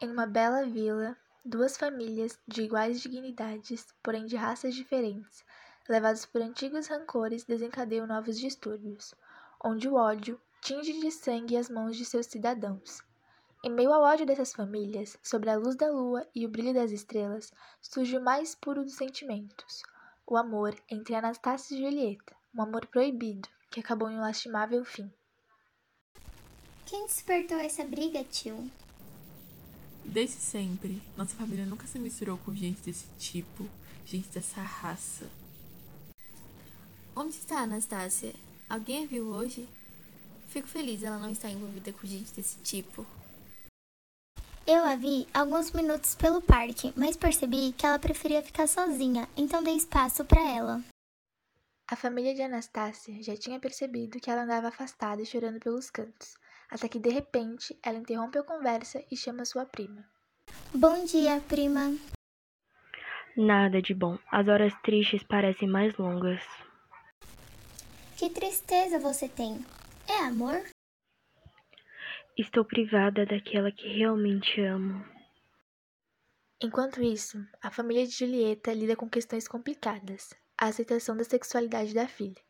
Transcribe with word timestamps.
Em 0.00 0.10
uma 0.10 0.26
bela 0.26 0.66
vila, 0.66 1.16
duas 1.44 1.76
famílias 1.76 2.38
de 2.48 2.62
iguais 2.62 3.00
dignidades, 3.00 3.86
porém 4.02 4.26
de 4.26 4.34
raças 4.34 4.74
diferentes, 4.74 5.44
levadas 5.88 6.26
por 6.26 6.42
antigos 6.42 6.88
rancores, 6.88 7.44
desencadeiam 7.44 8.06
novos 8.06 8.38
distúrbios, 8.38 9.14
onde 9.62 9.88
o 9.88 9.94
ódio 9.94 10.40
tinge 10.60 10.92
de 11.00 11.10
sangue 11.10 11.56
as 11.56 11.70
mãos 11.70 11.96
de 11.96 12.04
seus 12.04 12.26
cidadãos. 12.26 13.02
Em 13.62 13.70
meio 13.70 13.92
ao 13.92 14.02
ódio 14.02 14.26
dessas 14.26 14.52
famílias, 14.52 15.16
sobre 15.22 15.48
a 15.48 15.56
luz 15.56 15.76
da 15.76 15.90
lua 15.90 16.26
e 16.34 16.44
o 16.44 16.48
brilho 16.50 16.74
das 16.74 16.90
estrelas, 16.90 17.52
surge 17.80 18.18
o 18.18 18.22
mais 18.22 18.54
puro 18.54 18.82
dos 18.82 18.94
sentimentos, 18.94 19.82
o 20.26 20.36
amor 20.36 20.74
entre 20.90 21.14
Anastácia 21.14 21.74
e 21.74 21.80
Julieta, 21.80 22.34
um 22.54 22.62
amor 22.62 22.86
proibido, 22.86 23.48
que 23.70 23.80
acabou 23.80 24.10
em 24.10 24.16
um 24.16 24.20
lastimável 24.20 24.84
fim. 24.84 25.10
Quem 26.84 27.06
despertou 27.06 27.58
essa 27.58 27.84
briga, 27.84 28.22
tio? 28.24 28.70
Desde 30.04 30.36
sempre, 30.36 31.02
nossa 31.16 31.34
família 31.34 31.66
nunca 31.66 31.86
se 31.86 31.98
misturou 31.98 32.36
com 32.38 32.54
gente 32.54 32.82
desse 32.82 33.06
tipo, 33.18 33.68
gente 34.04 34.28
dessa 34.28 34.60
raça. 34.60 35.28
Onde 37.16 37.36
está 37.36 37.60
a 37.60 37.62
Anastácia? 37.62 38.34
Alguém 38.68 39.04
a 39.04 39.06
viu 39.06 39.26
hoje? 39.26 39.68
Fico 40.48 40.68
feliz 40.68 41.02
ela 41.02 41.18
não 41.18 41.30
estar 41.30 41.48
envolvida 41.50 41.92
com 41.92 42.06
gente 42.06 42.32
desse 42.32 42.58
tipo. 42.58 43.06
Eu 44.66 44.84
a 44.84 44.96
vi 44.96 45.26
alguns 45.34 45.70
minutos 45.72 46.14
pelo 46.14 46.40
parque, 46.40 46.92
mas 46.96 47.16
percebi 47.16 47.72
que 47.72 47.84
ela 47.84 47.98
preferia 47.98 48.42
ficar 48.42 48.66
sozinha, 48.66 49.28
então 49.36 49.62
dei 49.62 49.76
espaço 49.76 50.24
para 50.24 50.40
ela. 50.40 50.82
A 51.86 51.96
família 51.96 52.34
de 52.34 52.40
Anastácia 52.40 53.22
já 53.22 53.36
tinha 53.36 53.60
percebido 53.60 54.18
que 54.18 54.30
ela 54.30 54.44
andava 54.44 54.68
afastada 54.68 55.20
e 55.20 55.26
chorando 55.26 55.60
pelos 55.60 55.90
cantos, 55.90 56.34
até 56.74 56.88
que 56.88 56.98
de 56.98 57.08
repente 57.08 57.78
ela 57.80 57.98
interrompe 57.98 58.36
a 58.36 58.42
conversa 58.42 59.00
e 59.08 59.16
chama 59.16 59.44
sua 59.44 59.64
prima. 59.64 60.04
Bom 60.74 61.04
dia, 61.04 61.40
prima. 61.48 61.96
Nada 63.36 63.80
de 63.80 63.94
bom. 63.94 64.18
As 64.30 64.48
horas 64.48 64.74
tristes 64.82 65.22
parecem 65.22 65.68
mais 65.68 65.96
longas. 65.96 66.42
Que 68.18 68.28
tristeza 68.28 68.98
você 68.98 69.28
tem. 69.28 69.64
É 70.08 70.24
amor? 70.24 70.64
Estou 72.36 72.64
privada 72.64 73.24
daquela 73.24 73.70
que 73.70 73.86
realmente 73.96 74.60
amo. 74.60 75.04
Enquanto 76.60 77.00
isso, 77.02 77.38
a 77.62 77.70
família 77.70 78.04
de 78.04 78.12
Julieta 78.12 78.72
lida 78.72 78.96
com 78.96 79.08
questões 79.08 79.46
complicadas, 79.46 80.34
a 80.58 80.66
aceitação 80.66 81.16
da 81.16 81.22
sexualidade 81.22 81.94
da 81.94 82.08
filha, 82.08 82.42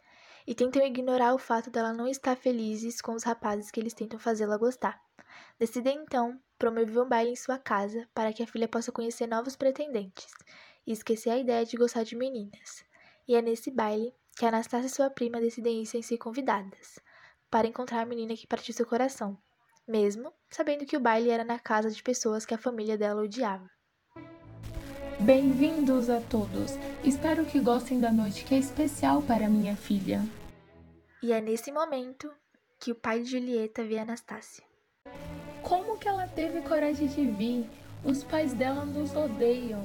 e 0.47 0.55
tentam 0.55 0.83
ignorar 0.83 1.34
o 1.34 1.39
fato 1.39 1.70
dela 1.70 1.92
não 1.92 2.06
estar 2.06 2.37
felizes 2.37 3.00
com 3.00 3.12
os 3.14 3.23
rapazes 3.23 3.70
que 3.70 3.81
eles 3.81 3.95
tentam 3.95 4.19
fazê-la 4.19 4.56
gostar. 4.56 5.01
Decidem 5.59 5.98
então 6.03 6.41
promover 6.59 7.03
um 7.03 7.09
baile 7.09 7.31
em 7.31 7.36
sua 7.36 7.59
casa 7.59 8.09
para 8.14 8.33
que 8.33 8.42
a 8.42 8.47
filha 8.47 8.69
possa 8.69 8.92
conhecer 8.92 9.27
novos 9.27 9.56
pretendentes 9.56 10.27
e 10.86 10.92
esquecer 10.92 11.31
a 11.31 11.39
ideia 11.39 11.64
de 11.64 11.77
gostar 11.77 12.05
de 12.05 12.17
meninas. 12.17 12.84
E 13.27 13.34
é 13.34 13.42
nesse 13.42 13.70
baile 13.70 14.14
que 14.36 14.45
Anastácia 14.45 14.86
e 14.86 14.91
sua 14.91 15.11
prima 15.11 15.41
decidem 15.41 15.83
ir 15.83 15.86
sem 15.86 16.03
ser 16.03 16.19
convidadas, 16.19 16.98
para 17.51 17.69
encontrar 17.69 18.01
a 18.01 18.06
menina 18.06 18.36
que 18.36 18.47
partiu 18.47 18.75
seu 18.75 18.84
coração, 18.84 19.39
mesmo 19.86 20.33
sabendo 20.51 20.84
que 20.84 20.97
o 20.97 21.01
baile 21.01 21.31
era 21.31 21.45
na 21.45 21.58
casa 21.58 21.91
de 21.91 22.03
pessoas 22.03 22.45
que 22.45 22.53
a 22.53 22.58
família 22.58 22.98
dela 22.98 23.23
odiava. 23.23 23.73
Bem-vindos 25.25 26.11
a 26.11 26.20
todos. 26.20 26.72
Espero 27.03 27.47
que 27.47 27.58
gostem 27.58 27.98
da 27.98 28.12
noite 28.12 28.44
que 28.44 28.55
é 28.55 28.58
especial 28.58 29.22
para 29.22 29.48
minha 29.48 29.75
filha. 29.75 30.20
E 31.22 31.33
é 31.33 31.41
nesse 31.41 31.72
momento 31.72 32.30
que 32.78 32.92
o 32.92 32.94
pai 32.94 33.22
de 33.22 33.30
Julieta 33.30 33.83
vê 33.83 33.97
Anastácia. 33.98 34.62
Como 35.62 35.97
que 35.97 36.06
ela 36.06 36.27
teve 36.27 36.61
coragem 36.61 37.06
de 37.08 37.25
vir? 37.25 37.67
Os 38.05 38.22
pais 38.22 38.52
dela 38.52 38.84
nos 38.84 39.17
odeiam. 39.17 39.83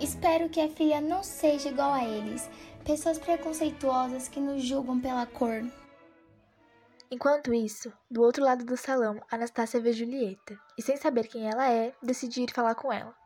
Espero 0.00 0.48
que 0.48 0.62
a 0.62 0.70
filha 0.70 1.02
não 1.02 1.22
seja 1.22 1.68
igual 1.68 1.92
a 1.92 2.06
eles, 2.06 2.48
pessoas 2.82 3.18
preconceituosas 3.18 4.26
que 4.26 4.40
nos 4.40 4.62
julgam 4.62 4.98
pela 4.98 5.26
cor. 5.26 5.62
Enquanto 7.10 7.52
isso, 7.52 7.92
do 8.10 8.22
outro 8.22 8.42
lado 8.42 8.64
do 8.64 8.78
salão, 8.78 9.20
Anastácia 9.30 9.82
vê 9.82 9.92
Julieta 9.92 10.58
e, 10.78 10.82
sem 10.82 10.96
saber 10.96 11.28
quem 11.28 11.46
ela 11.46 11.70
é, 11.70 11.92
decide 12.02 12.40
ir 12.40 12.50
falar 12.50 12.74
com 12.74 12.90
ela. 12.90 13.20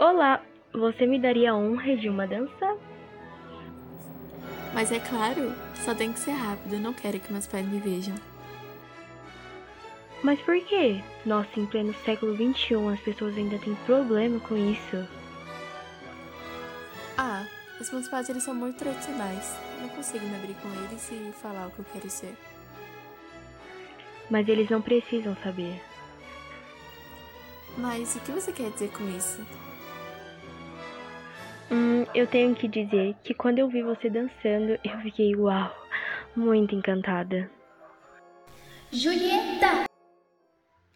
Olá, 0.00 0.42
você 0.72 1.06
me 1.06 1.20
daria 1.20 1.52
a 1.52 1.54
honra 1.54 1.94
de 1.94 2.08
uma 2.08 2.26
dança? 2.26 2.74
Mas 4.72 4.90
é 4.90 4.98
claro, 4.98 5.52
só 5.74 5.94
tem 5.94 6.10
que 6.10 6.18
ser 6.18 6.30
rápido, 6.30 6.78
não 6.78 6.94
quero 6.94 7.20
que 7.20 7.30
meus 7.30 7.46
pais 7.46 7.68
me 7.68 7.78
vejam. 7.78 8.14
Mas 10.22 10.40
por 10.40 10.58
quê? 10.64 11.02
Nossa, 11.26 11.60
em 11.60 11.66
pleno 11.66 11.92
século 12.02 12.34
XXI 12.34 12.76
as 12.94 13.00
pessoas 13.00 13.36
ainda 13.36 13.58
têm 13.58 13.74
problema 13.84 14.40
com 14.40 14.56
isso. 14.56 15.06
Ah, 17.18 17.44
os 17.78 17.90
meus 17.90 18.08
pais 18.08 18.26
eles 18.30 18.42
são 18.42 18.54
muito 18.54 18.78
tradicionais. 18.78 19.54
Não 19.82 19.88
consigo 19.90 20.24
me 20.24 20.34
abrir 20.34 20.54
com 20.62 20.68
eles 20.82 21.12
e 21.12 21.30
falar 21.42 21.66
o 21.66 21.70
que 21.72 21.80
eu 21.80 21.86
quero 21.92 22.08
ser. 22.08 22.34
Mas 24.30 24.48
eles 24.48 24.70
não 24.70 24.80
precisam 24.80 25.36
saber. 25.44 25.78
Mas 27.76 28.16
o 28.16 28.20
que 28.20 28.32
você 28.32 28.50
quer 28.50 28.70
dizer 28.70 28.88
com 28.92 29.06
isso? 29.14 29.44
Hum, 31.70 32.04
eu 32.14 32.26
tenho 32.26 32.54
que 32.54 32.66
dizer 32.66 33.14
que 33.22 33.32
quando 33.32 33.58
eu 33.58 33.68
vi 33.68 33.82
você 33.82 34.10
dançando, 34.10 34.78
eu 34.82 34.98
fiquei 35.02 35.36
uau, 35.36 35.72
muito 36.34 36.74
encantada. 36.74 37.50
Julieta! 38.90 39.84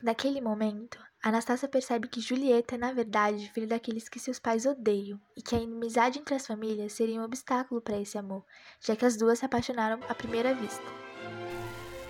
Naquele 0.03 0.41
momento, 0.41 0.99
Anastácia 1.23 1.67
percebe 1.67 2.09
que 2.09 2.21
Julieta 2.21 2.75
é, 2.75 2.79
na 2.79 2.93
verdade, 2.93 3.51
filha 3.55 3.69
daqueles 3.69 4.09
que 4.11 4.19
seus 4.19 4.39
pais 4.39 4.67
odeiam 4.67 5.19
e 5.35 5.41
que 5.41 5.55
a 5.55 5.59
inimizade 5.59 6.19
entre 6.19 6.35
as 6.35 6.47
famílias 6.47 6.93
seria 6.93 7.19
um 7.19 7.25
obstáculo 7.25 7.81
para 7.81 7.99
esse 7.99 8.19
amor, 8.19 8.45
já 8.79 8.95
que 8.95 9.07
as 9.07 9.17
duas 9.17 9.39
se 9.39 9.47
apaixonaram 9.47 10.01
à 10.09 10.15
primeira 10.15 10.55
vista. 10.55 10.85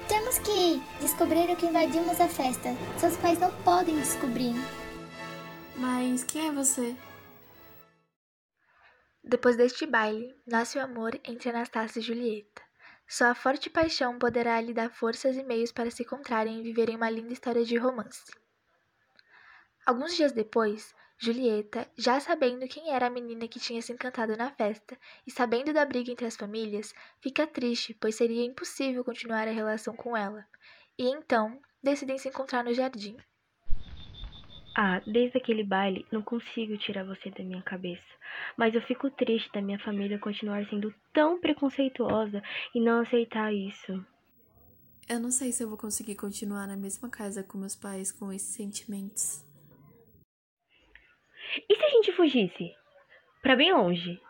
Temos 0.09 0.39
que 0.39 0.51
ir. 0.51 0.83
Descobriram 1.01 1.55
que 1.55 1.67
invadimos 1.67 2.21
a 2.21 2.27
festa. 2.27 2.71
Seus 2.99 3.17
pais 3.19 3.39
não 3.39 3.53
podem 3.63 3.95
descobrir. 4.01 4.55
Mas 5.77 6.25
quem 6.25 6.49
é 6.49 6.53
você? 6.53 6.97
Depois 9.35 9.57
deste 9.57 9.85
baile, 9.85 10.33
nasce 10.47 10.79
o 10.79 10.81
amor 10.81 11.21
entre 11.25 11.51
Anastácia 11.51 11.99
e 11.99 12.03
Julieta. 12.03 12.63
Só 13.05 13.25
a 13.25 13.35
forte 13.35 13.69
paixão 13.69 14.17
poderá 14.17 14.61
lhe 14.61 14.73
dar 14.73 14.89
forças 14.93 15.37
e 15.37 15.43
meios 15.43 15.73
para 15.73 15.91
se 15.91 16.05
encontrarem 16.05 16.61
e 16.61 16.63
viverem 16.63 16.95
uma 16.95 17.11
linda 17.11 17.33
história 17.33 17.65
de 17.65 17.77
romance. 17.77 18.33
Alguns 19.85 20.15
dias 20.15 20.31
depois, 20.31 20.95
Julieta, 21.19 21.85
já 21.99 22.21
sabendo 22.21 22.69
quem 22.69 22.95
era 22.95 23.09
a 23.09 23.11
menina 23.11 23.49
que 23.49 23.59
tinha 23.59 23.83
se 23.83 23.93
encantado 23.93 24.37
na 24.37 24.53
festa 24.53 24.97
e 25.27 25.33
sabendo 25.33 25.73
da 25.73 25.85
briga 25.85 26.13
entre 26.13 26.27
as 26.27 26.37
famílias, 26.37 26.95
fica 27.21 27.45
triste, 27.45 27.93
pois 27.93 28.15
seria 28.15 28.45
impossível 28.45 29.03
continuar 29.03 29.49
a 29.49 29.51
relação 29.51 29.97
com 29.97 30.17
ela. 30.17 30.47
E 30.97 31.09
então, 31.09 31.61
decidem 31.83 32.19
se 32.19 32.29
encontrar 32.29 32.63
no 32.63 32.73
jardim. 32.73 33.17
Ah, 34.77 35.01
desde 35.07 35.39
aquele 35.39 35.63
baile 35.63 36.05
não 36.11 36.21
consigo 36.21 36.77
tirar 36.77 37.05
você 37.05 37.31
da 37.31 37.45
minha 37.45 37.63
cabeça. 37.63 38.03
Mas 38.57 38.75
eu 38.75 38.83
fico 38.83 39.09
triste 39.09 39.51
da 39.53 39.63
minha 39.63 39.79
família 39.79 40.19
continuar 40.19 40.67
sendo 40.67 40.93
tão 41.13 41.41
preconceituosa 41.41 42.43
e 42.75 42.81
não 42.81 43.01
aceitar 43.01 43.55
isso. 43.55 44.05
Eu 45.09 45.21
não 45.21 45.31
sei 45.31 45.53
se 45.53 45.63
eu 45.63 45.69
vou 45.69 45.79
conseguir 45.79 46.17
continuar 46.17 46.67
na 46.67 46.77
mesma 46.77 47.09
casa 47.09 47.45
com 47.45 47.57
meus 47.59 47.77
pais 47.77 48.11
com 48.11 48.33
esses 48.33 48.49
sentimentos. 48.49 49.45
E 51.69 51.77
se 51.77 51.85
a 51.85 51.91
gente 51.91 52.13
fugisse? 52.13 52.75
Pra 53.43 53.55
bem 53.55 53.73
longe? 53.73 54.21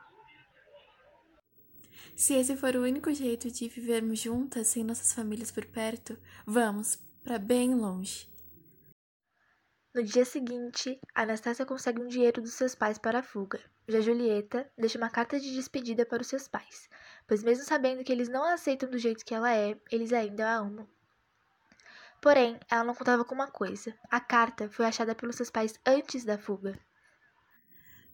Se 2.15 2.35
esse 2.35 2.55
for 2.57 2.77
o 2.77 2.83
único 2.83 3.13
jeito 3.15 3.51
de 3.51 3.69
vivermos 3.69 4.21
juntas 4.21 4.67
sem 4.67 4.85
nossas 4.85 5.15
famílias 5.15 5.51
por 5.51 5.65
perto, 5.65 6.19
vamos 6.47 6.97
para 7.25 7.39
bem 7.39 7.75
longe. 7.75 8.34
No 9.95 10.03
dia 10.03 10.25
seguinte, 10.25 10.99
Anastácia 11.15 11.65
consegue 11.65 12.03
um 12.03 12.09
dinheiro 12.09 12.43
dos 12.43 12.55
seus 12.55 12.75
pais 12.75 12.99
para 12.99 13.21
a 13.21 13.23
fuga. 13.23 13.61
Já 13.87 14.01
Julieta 14.01 14.69
deixa 14.77 14.99
uma 14.99 15.09
carta 15.09 15.39
de 15.39 15.55
despedida 15.55 16.05
para 16.05 16.21
os 16.21 16.27
seus 16.27 16.49
pais, 16.49 16.89
pois 17.29 17.45
mesmo 17.45 17.65
sabendo 17.65 18.03
que 18.03 18.11
eles 18.11 18.29
não 18.29 18.43
a 18.43 18.55
aceitam 18.55 18.91
do 18.91 18.99
jeito 18.99 19.25
que 19.25 19.33
ela 19.33 19.55
é, 19.55 19.79
eles 19.93 20.13
ainda 20.13 20.49
a 20.49 20.57
amam. 20.57 20.89
Porém, 22.21 22.59
ela 22.69 22.83
não 22.83 22.93
contava 22.93 23.25
com 23.25 23.37
uma 23.37 23.47
coisa: 23.47 23.95
a 24.11 24.19
carta 24.19 24.69
foi 24.69 24.85
achada 24.85 25.15
pelos 25.15 25.37
seus 25.37 25.49
pais 25.49 25.79
antes 25.87 26.25
da 26.25 26.37
fuga. 26.37 26.77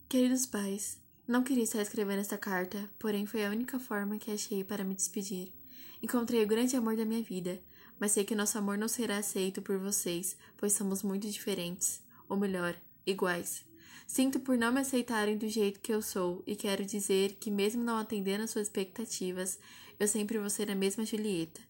Queridos 0.07 0.45
pais, 0.45 1.01
não 1.27 1.43
queria 1.43 1.63
estar 1.63 1.81
escrevendo 1.81 2.19
esta 2.19 2.37
carta, 2.37 2.91
porém 2.99 3.25
foi 3.25 3.43
a 3.43 3.49
única 3.49 3.79
forma 3.79 4.19
que 4.19 4.29
achei 4.29 4.63
para 4.63 4.83
me 4.83 4.93
despedir. 4.93 5.51
Encontrei 5.99 6.43
o 6.43 6.47
grande 6.47 6.75
amor 6.75 6.95
da 6.95 7.05
minha 7.05 7.23
vida, 7.23 7.59
mas 8.01 8.13
sei 8.13 8.23
que 8.23 8.33
nosso 8.33 8.57
amor 8.57 8.79
não 8.79 8.87
será 8.87 9.19
aceito 9.19 9.61
por 9.61 9.77
vocês, 9.77 10.35
pois 10.57 10.73
somos 10.73 11.03
muito 11.03 11.29
diferentes, 11.29 12.01
ou 12.27 12.35
melhor, 12.35 12.75
iguais. 13.05 13.63
Sinto 14.07 14.39
por 14.39 14.57
não 14.57 14.71
me 14.71 14.79
aceitarem 14.79 15.37
do 15.37 15.47
jeito 15.47 15.79
que 15.79 15.93
eu 15.93 16.01
sou 16.01 16.41
e 16.47 16.55
quero 16.55 16.83
dizer 16.83 17.33
que, 17.33 17.51
mesmo 17.51 17.83
não 17.83 17.99
atendendo 17.99 18.43
às 18.43 18.49
suas 18.49 18.65
expectativas, 18.65 19.59
eu 19.99 20.07
sempre 20.07 20.39
vou 20.39 20.49
ser 20.49 20.71
a 20.71 20.75
mesma 20.75 21.05
Julieta. 21.05 21.61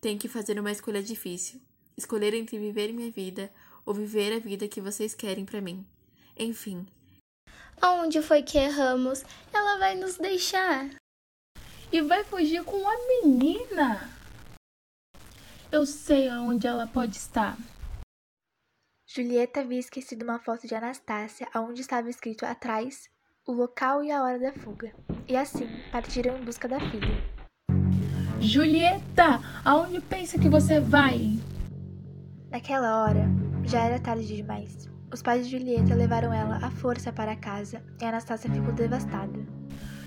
Tenho 0.00 0.18
que 0.18 0.26
fazer 0.26 0.58
uma 0.58 0.72
escolha 0.72 1.02
difícil: 1.02 1.60
escolher 1.98 2.32
entre 2.32 2.58
viver 2.58 2.90
minha 2.90 3.10
vida 3.10 3.52
ou 3.84 3.92
viver 3.92 4.32
a 4.32 4.38
vida 4.38 4.66
que 4.66 4.80
vocês 4.80 5.14
querem 5.14 5.44
para 5.44 5.60
mim. 5.60 5.86
Enfim. 6.34 6.86
Aonde 7.78 8.22
foi 8.22 8.42
que 8.42 8.56
erramos? 8.56 9.22
Ela 9.52 9.76
vai 9.76 9.94
nos 9.96 10.16
deixar. 10.16 10.94
E 11.92 12.00
vai 12.00 12.24
fugir 12.24 12.64
com 12.64 12.88
a 12.88 12.94
menina. 13.22 14.13
Eu 15.74 15.84
sei 15.84 16.28
aonde 16.28 16.68
ela 16.68 16.86
pode 16.86 17.16
estar. 17.16 17.58
Julieta 19.04 19.58
havia 19.58 19.80
esquecido 19.80 20.22
uma 20.22 20.38
foto 20.38 20.68
de 20.68 20.74
Anastácia, 20.76 21.48
onde 21.52 21.80
estava 21.80 22.08
escrito 22.08 22.46
atrás 22.46 23.10
o 23.44 23.50
local 23.50 24.04
e 24.04 24.12
a 24.12 24.22
hora 24.22 24.38
da 24.38 24.52
fuga. 24.52 24.94
E 25.26 25.34
assim 25.36 25.66
partiram 25.90 26.38
em 26.38 26.44
busca 26.44 26.68
da 26.68 26.78
filha. 26.78 27.20
Julieta, 28.40 29.40
aonde 29.64 30.00
pensa 30.00 30.38
que 30.38 30.48
você 30.48 30.78
vai? 30.78 31.40
Naquela 32.52 33.02
hora, 33.02 33.26
já 33.64 33.80
era 33.80 33.98
tarde 33.98 34.28
demais. 34.28 34.88
Os 35.12 35.22
pais 35.22 35.48
de 35.48 35.58
Julieta 35.58 35.92
levaram 35.92 36.32
ela 36.32 36.64
à 36.64 36.70
força 36.70 37.12
para 37.12 37.34
casa 37.34 37.84
e 38.00 38.04
Anastácia 38.04 38.48
ficou 38.48 38.72
devastada. 38.72 39.53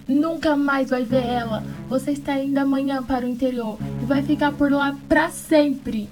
Nunca 0.08 0.56
mais 0.56 0.90
vai 0.90 1.04
ver 1.04 1.26
ela. 1.26 1.64
Você 1.90 2.12
está 2.12 2.38
indo 2.40 2.58
amanhã 2.58 3.04
para 3.04 3.26
o 3.26 3.30
interior 3.30 3.78
e 4.02 4.06
vai 4.06 4.24
ficar 4.24 4.54
por 4.54 4.72
lá 4.72 4.98
para 5.10 5.30
sempre. 5.30 6.10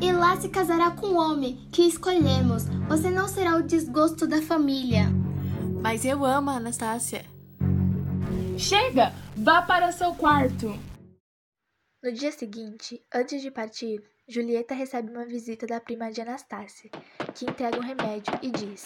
E 0.00 0.12
lá 0.12 0.36
se 0.40 0.48
casará 0.48 0.90
com 0.90 1.06
o 1.06 1.16
homem 1.16 1.56
que 1.72 1.82
escolhemos. 1.82 2.64
Você 2.88 3.10
não 3.10 3.26
será 3.26 3.56
o 3.56 3.62
desgosto 3.62 4.26
da 4.26 4.40
família. 4.42 5.06
Mas 5.80 6.04
eu 6.04 6.24
amo 6.24 6.50
a 6.50 6.54
Anastácia. 6.54 7.24
Chega! 8.56 9.12
Vá 9.36 9.62
para 9.62 9.92
seu 9.92 10.14
quarto. 10.14 10.76
No 12.02 12.12
dia 12.12 12.30
seguinte, 12.30 13.02
antes 13.12 13.40
de 13.40 13.50
partir, 13.50 14.02
Julieta 14.28 14.74
recebe 14.74 15.10
uma 15.10 15.24
visita 15.24 15.66
da 15.66 15.80
prima 15.80 16.12
de 16.12 16.20
Anastácia, 16.20 16.90
que 17.34 17.44
entrega 17.44 17.78
um 17.78 17.82
remédio 17.82 18.38
e 18.42 18.50
diz: 18.50 18.84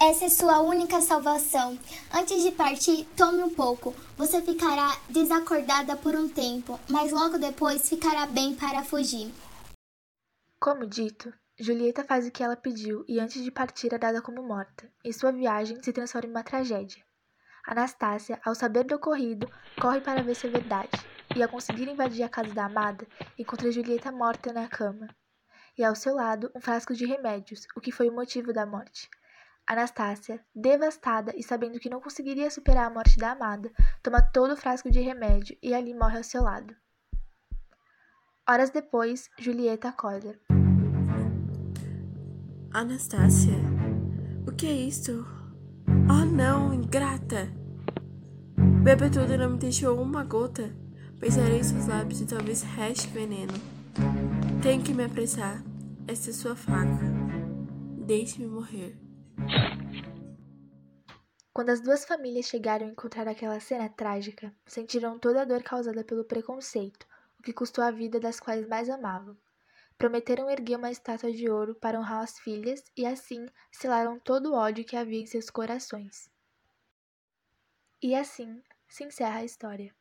Essa 0.00 0.26
é 0.26 0.28
sua 0.28 0.60
única 0.60 1.00
salvação. 1.00 1.76
Antes 2.14 2.44
de 2.44 2.52
partir, 2.52 3.04
tome 3.16 3.42
um 3.42 3.52
pouco. 3.52 3.92
Você 4.16 4.40
ficará 4.40 4.96
desacordada 5.10 5.96
por 5.96 6.14
um 6.14 6.28
tempo, 6.28 6.78
mas 6.88 7.10
logo 7.10 7.36
depois 7.36 7.88
ficará 7.88 8.24
bem 8.24 8.54
para 8.54 8.84
fugir. 8.84 9.34
Como 10.60 10.86
dito, 10.86 11.34
Julieta 11.58 12.04
faz 12.04 12.28
o 12.28 12.30
que 12.30 12.44
ela 12.44 12.54
pediu 12.54 13.04
e 13.08 13.18
antes 13.18 13.42
de 13.42 13.50
partir 13.50 13.92
é 13.92 13.98
dada 13.98 14.22
como 14.22 14.40
morta, 14.40 14.88
e 15.04 15.12
sua 15.12 15.32
viagem 15.32 15.82
se 15.82 15.92
transforma 15.92 16.28
em 16.28 16.30
uma 16.30 16.44
tragédia. 16.44 17.02
Anastácia, 17.66 18.40
ao 18.44 18.54
saber 18.54 18.84
do 18.84 18.94
ocorrido, 18.94 19.50
corre 19.80 20.00
para 20.00 20.22
ver 20.22 20.36
se 20.36 20.46
é 20.46 20.50
verdade, 20.50 20.96
e 21.34 21.42
ao 21.42 21.48
conseguir 21.48 21.88
invadir 21.88 22.22
a 22.22 22.28
casa 22.28 22.54
da 22.54 22.66
amada, 22.66 23.04
encontra 23.36 23.72
Julieta 23.72 24.12
morta 24.12 24.52
na 24.52 24.68
cama, 24.68 25.08
e 25.76 25.82
ao 25.82 25.96
seu 25.96 26.14
lado 26.14 26.52
um 26.54 26.60
frasco 26.60 26.94
de 26.94 27.04
remédios, 27.04 27.66
o 27.76 27.80
que 27.80 27.90
foi 27.90 28.08
o 28.08 28.14
motivo 28.14 28.52
da 28.52 28.64
morte. 28.64 29.10
Anastácia, 29.68 30.40
devastada 30.54 31.30
e 31.36 31.42
sabendo 31.42 31.78
que 31.78 31.90
não 31.90 32.00
conseguiria 32.00 32.50
superar 32.50 32.86
a 32.86 32.90
morte 32.90 33.18
da 33.18 33.32
amada, 33.32 33.70
toma 34.02 34.22
todo 34.22 34.54
o 34.54 34.56
frasco 34.56 34.90
de 34.90 34.98
remédio 34.98 35.58
e 35.62 35.74
ali 35.74 35.92
morre 35.92 36.16
ao 36.16 36.24
seu 36.24 36.42
lado. 36.42 36.74
Horas 38.48 38.70
depois, 38.70 39.28
Julieta 39.38 39.90
acorda. 39.90 40.40
Anastácia, 42.72 43.52
o 44.46 44.52
que 44.52 44.66
é 44.66 44.72
isto? 44.72 45.26
Oh 45.86 46.24
não, 46.24 46.72
ingrata! 46.72 47.52
Bebe 48.82 49.10
tudo 49.10 49.34
e 49.34 49.36
não 49.36 49.50
me 49.50 49.58
deixou 49.58 50.00
uma 50.00 50.24
gota. 50.24 50.74
Pensarei 51.20 51.58
em 51.58 51.62
seus 51.62 51.86
lábios 51.86 52.22
e 52.22 52.26
talvez 52.26 52.62
reste 52.62 53.08
veneno. 53.08 53.52
Tenho 54.62 54.82
que 54.82 54.94
me 54.94 55.04
apressar. 55.04 55.62
Esta 56.06 56.30
é 56.30 56.32
sua 56.32 56.56
faca. 56.56 57.04
Deixe-me 58.06 58.46
morrer. 58.46 59.07
Quando 61.58 61.70
as 61.70 61.80
duas 61.80 62.04
famílias 62.04 62.46
chegaram 62.46 62.86
a 62.86 62.90
encontrar 62.90 63.26
aquela 63.26 63.58
cena 63.58 63.88
trágica, 63.88 64.54
sentiram 64.64 65.18
toda 65.18 65.42
a 65.42 65.44
dor 65.44 65.62
causada 65.62 66.04
pelo 66.04 66.24
preconceito, 66.24 67.04
o 67.38 67.42
que 67.42 67.52
custou 67.52 67.82
a 67.82 67.90
vida 67.90 68.20
das 68.20 68.38
quais 68.38 68.66
mais 68.68 68.88
amavam. 68.88 69.36
Prometeram 69.98 70.48
erguer 70.48 70.76
uma 70.76 70.92
estátua 70.92 71.32
de 71.32 71.50
ouro 71.50 71.74
para 71.74 71.98
honrar 71.98 72.22
as 72.22 72.38
filhas 72.38 72.84
e 72.96 73.04
assim 73.04 73.44
selaram 73.72 74.20
todo 74.20 74.52
o 74.52 74.54
ódio 74.54 74.84
que 74.84 74.96
havia 74.96 75.20
em 75.20 75.26
seus 75.26 75.50
corações. 75.50 76.30
E 78.00 78.14
assim 78.14 78.62
se 78.86 79.02
encerra 79.02 79.40
a 79.40 79.44
história. 79.44 79.92